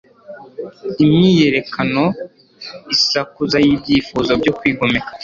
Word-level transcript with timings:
Imyiyerekano 1.03 2.03
isakuza 2.95 3.57
yibyifuzo 3.65 4.31
byo 4.41 4.51
kwigomeka 4.57 5.11